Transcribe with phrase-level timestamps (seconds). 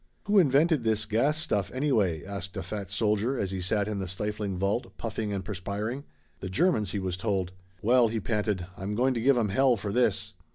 [0.23, 4.07] "Who invented this gas stuff, anyway?" asked a fat soldier, as he sat in the
[4.07, 6.05] stifling vault, puffing and perspiring.
[6.39, 7.51] "The Germans," he was told.
[7.83, 10.33] "Well," he panted, "I'm going to give 'em hell for this."